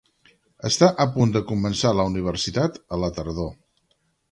Està 0.69 0.89
a 1.05 1.05
punt 1.17 1.35
de 1.35 1.43
començar 1.51 1.93
la 1.99 2.07
universitat 2.13 2.83
a 2.97 3.01
la 3.05 3.13
tardor. 3.21 3.55